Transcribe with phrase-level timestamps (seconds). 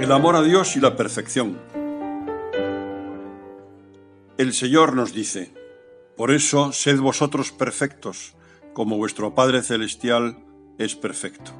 [0.00, 1.56] El amor a Dios y la perfección.
[4.38, 5.54] El Señor nos dice,
[6.16, 8.34] por eso sed vosotros perfectos,
[8.72, 10.36] como vuestro Padre Celestial
[10.78, 11.52] es perfecto.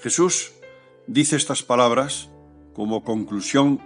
[0.00, 0.52] Jesús
[1.08, 2.30] dice estas palabras
[2.72, 3.80] como conclusión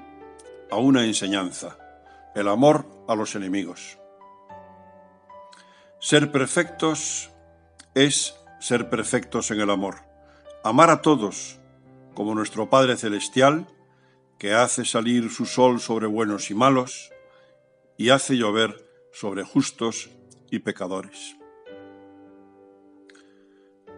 [0.70, 1.78] a una enseñanza,
[2.34, 3.98] el amor a los enemigos.
[6.00, 7.31] Ser perfectos
[7.94, 9.96] es ser perfectos en el amor,
[10.64, 11.58] amar a todos,
[12.14, 13.66] como nuestro Padre Celestial,
[14.38, 17.12] que hace salir su sol sobre buenos y malos,
[17.96, 20.10] y hace llover sobre justos
[20.50, 21.36] y pecadores.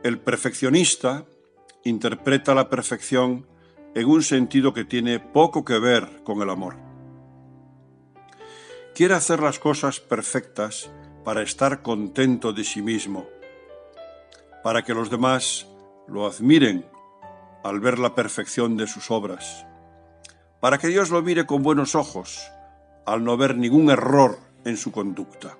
[0.02, 1.24] El perfeccionista
[1.84, 3.46] interpreta la perfección
[3.94, 6.76] en un sentido que tiene poco que ver con el amor.
[8.94, 10.90] Quiere hacer las cosas perfectas
[11.24, 13.26] para estar contento de sí mismo,
[14.64, 15.68] para que los demás
[16.08, 16.86] lo admiren
[17.62, 19.66] al ver la perfección de sus obras,
[20.58, 22.40] para que Dios lo mire con buenos ojos
[23.04, 25.58] al no ver ningún error en su conducta.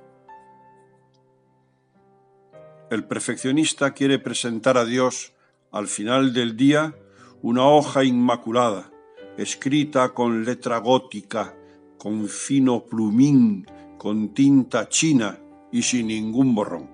[2.91, 5.34] El perfeccionista quiere presentar a Dios
[5.70, 6.94] al final del día
[7.42, 8.91] una hoja inmaculada,
[9.36, 11.55] escrita con letra gótica,
[11.98, 13.66] con fino plumín,
[13.98, 15.39] con tinta china
[15.70, 16.94] y sin ningún borrón.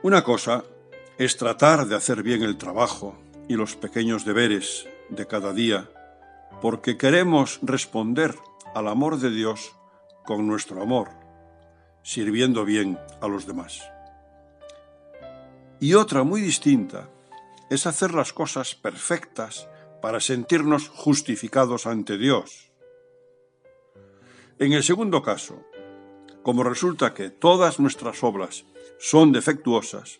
[0.00, 0.62] Una cosa
[1.18, 3.18] es tratar de hacer bien el trabajo
[3.48, 5.90] y los pequeños deberes de cada día,
[6.62, 8.36] porque queremos responder
[8.76, 9.74] al amor de Dios
[10.24, 11.10] con nuestro amor,
[12.04, 13.82] sirviendo bien a los demás.
[15.80, 17.08] Y otra muy distinta
[17.68, 19.68] es hacer las cosas perfectas
[20.00, 22.70] para sentirnos justificados ante Dios.
[24.60, 25.64] En el segundo caso,
[26.48, 28.64] como resulta que todas nuestras obras
[28.98, 30.18] son defectuosas,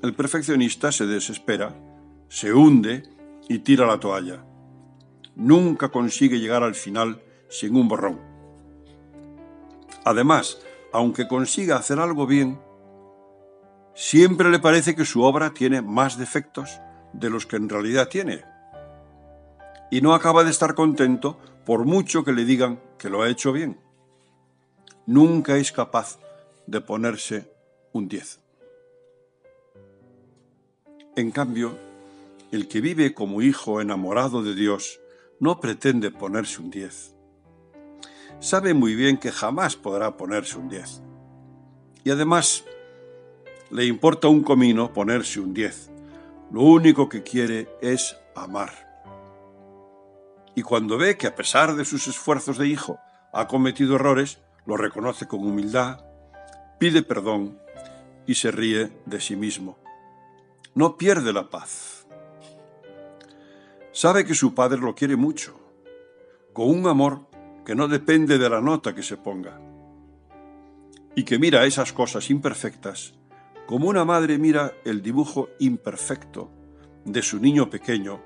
[0.00, 1.74] el perfeccionista se desespera,
[2.28, 3.02] se hunde
[3.48, 4.44] y tira la toalla.
[5.34, 8.20] Nunca consigue llegar al final sin un borrón.
[10.04, 10.60] Además,
[10.92, 12.60] aunque consiga hacer algo bien,
[13.96, 16.80] siempre le parece que su obra tiene más defectos
[17.12, 18.44] de los que en realidad tiene.
[19.90, 23.50] Y no acaba de estar contento por mucho que le digan que lo ha hecho
[23.52, 23.84] bien.
[25.06, 26.18] Nunca es capaz
[26.66, 27.48] de ponerse
[27.92, 28.40] un 10.
[31.14, 31.78] En cambio,
[32.50, 34.98] el que vive como hijo enamorado de Dios
[35.38, 37.14] no pretende ponerse un 10.
[38.40, 41.02] Sabe muy bien que jamás podrá ponerse un 10.
[42.02, 42.64] Y además
[43.70, 45.90] le importa un comino ponerse un 10.
[46.50, 48.72] Lo único que quiere es amar.
[50.56, 52.98] Y cuando ve que a pesar de sus esfuerzos de hijo
[53.32, 56.04] ha cometido errores, lo reconoce con humildad,
[56.78, 57.58] pide perdón
[58.26, 59.78] y se ríe de sí mismo.
[60.74, 62.06] No pierde la paz.
[63.92, 65.58] Sabe que su padre lo quiere mucho,
[66.52, 67.26] con un amor
[67.64, 69.58] que no depende de la nota que se ponga,
[71.14, 73.14] y que mira esas cosas imperfectas
[73.66, 76.50] como una madre mira el dibujo imperfecto
[77.04, 78.22] de su niño pequeño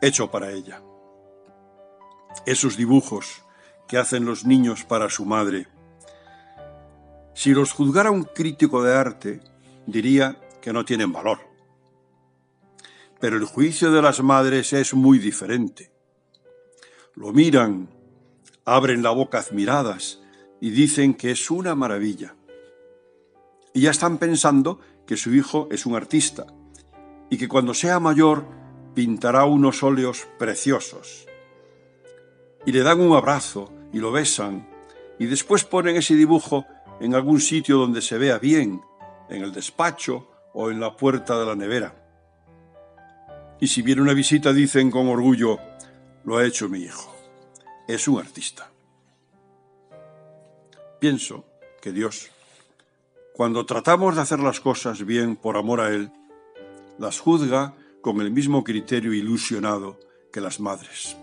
[0.00, 0.80] hecho para ella.
[2.46, 3.42] Esos dibujos
[3.88, 5.66] que hacen los niños para su madre.
[7.34, 9.40] Si los juzgara un crítico de arte,
[9.86, 11.38] diría que no tienen valor.
[13.20, 15.90] Pero el juicio de las madres es muy diferente.
[17.14, 17.88] Lo miran,
[18.64, 20.20] abren la boca admiradas
[20.60, 22.34] y dicen que es una maravilla
[23.78, 26.46] y ya están pensando que su hijo es un artista
[27.30, 28.44] y que cuando sea mayor
[28.94, 31.26] pintará unos óleos preciosos.
[32.66, 34.68] Y le dan un abrazo y lo besan
[35.18, 36.66] y después ponen ese dibujo
[37.00, 38.80] en algún sitio donde se vea bien,
[39.28, 41.94] en el despacho o en la puerta de la nevera.
[43.60, 45.58] Y si viene una visita dicen con orgullo,
[46.24, 47.14] lo ha hecho mi hijo,
[47.86, 48.70] es un artista.
[51.00, 51.44] Pienso
[51.80, 52.30] que Dios
[53.38, 56.10] cuando tratamos de hacer las cosas bien por amor a Él,
[56.98, 60.00] las juzga con el mismo criterio ilusionado
[60.32, 61.16] que las madres.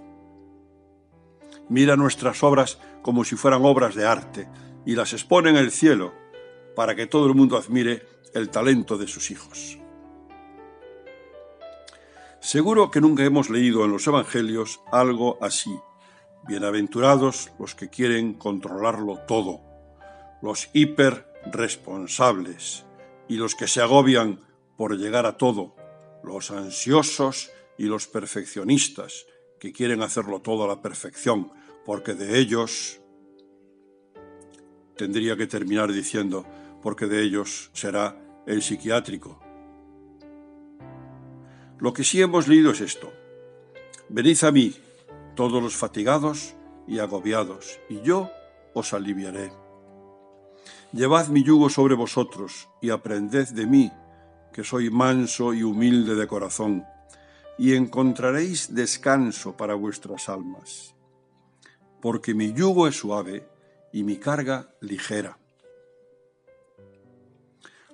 [1.70, 4.48] Mira nuestras obras como si fueran obras de arte
[4.86, 6.14] y las expone en el cielo
[6.76, 9.80] para que todo el mundo admire el talento de sus hijos.
[12.40, 15.76] Seguro que nunca hemos leído en los Evangelios algo así.
[16.48, 19.62] Bienaventurados los que quieren controlarlo todo,
[20.44, 22.86] los hiperresponsables
[23.28, 24.42] y los que se agobian
[24.78, 25.76] por llegar a todo,
[26.24, 29.26] los ansiosos y los perfeccionistas
[29.72, 31.52] quieren hacerlo todo a la perfección,
[31.86, 33.00] porque de ellos
[34.96, 36.46] tendría que terminar diciendo,
[36.82, 39.40] porque de ellos será el psiquiátrico.
[41.80, 43.12] Lo que sí hemos leído es esto.
[44.10, 44.74] Venid a mí,
[45.36, 46.56] todos los fatigados
[46.88, 48.30] y agobiados, y yo
[48.74, 49.52] os aliviaré.
[50.94, 53.92] Llevad mi yugo sobre vosotros y aprended de mí,
[54.54, 56.86] que soy manso y humilde de corazón,
[57.58, 60.94] y encontraréis descanso para vuestras almas.
[62.02, 63.48] Porque mi yugo es suave
[63.94, 65.38] y mi carga ligera.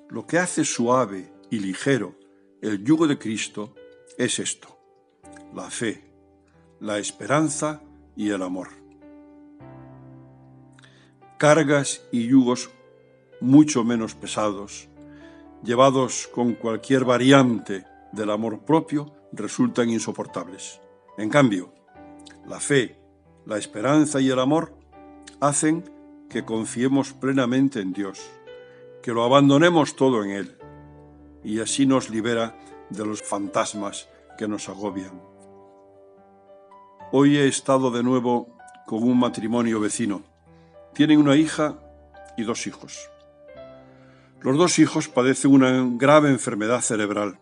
[0.10, 2.16] Lo que hace suave y ligero
[2.62, 3.74] el yugo de Cristo
[4.18, 4.78] es esto,
[5.56, 6.04] la fe,
[6.80, 7.82] la esperanza
[8.16, 8.68] y el amor.
[11.40, 12.70] Cargas y yugos
[13.40, 14.90] mucho menos pesados,
[15.64, 20.82] llevados con cualquier variante del amor propio, resultan insoportables.
[21.18, 21.74] En cambio,
[22.46, 23.00] la fe,
[23.46, 24.74] la esperanza y el amor
[25.40, 25.90] hacen
[26.30, 28.22] que confiemos plenamente en Dios,
[29.02, 30.58] que lo abandonemos todo en Él,
[31.44, 32.58] y así nos libera
[32.90, 34.08] de los fantasmas
[34.38, 35.22] que nos agobian.
[37.12, 38.56] Hoy he estado de nuevo
[38.86, 40.24] con un matrimonio vecino.
[40.94, 41.78] Tienen una hija
[42.38, 43.10] y dos hijos.
[44.40, 47.41] Los dos hijos padecen una grave enfermedad cerebral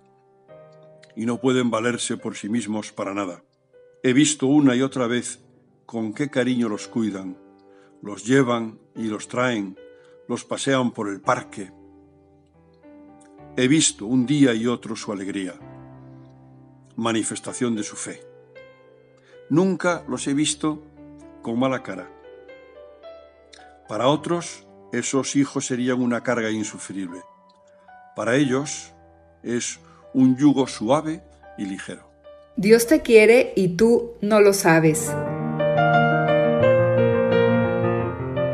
[1.19, 3.43] y no pueden valerse por sí mismos para nada.
[4.03, 5.43] He visto una y otra vez
[5.85, 7.37] con qué cariño los cuidan,
[8.01, 9.77] los llevan y los traen,
[10.29, 11.73] los pasean por el parque,
[13.57, 15.55] He visto un día y otro su alegría,
[16.95, 18.23] manifestación de su fe.
[19.49, 20.81] Nunca los he visto
[21.41, 22.09] con mala cara.
[23.89, 27.21] Para otros, esos hijos serían una carga insufrible.
[28.15, 28.93] Para ellos
[29.43, 29.81] es
[30.13, 31.21] un yugo suave
[31.57, 32.09] y ligero.
[32.55, 35.11] Dios te quiere y tú no lo sabes.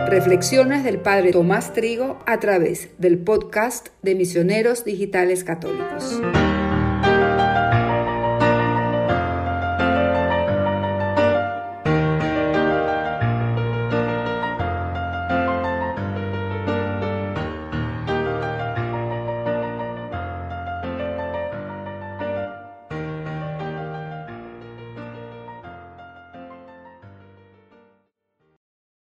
[0.08, 6.22] Reflexiones del Padre Tomás Trigo a través del podcast de Misioneros Digitales Católicos.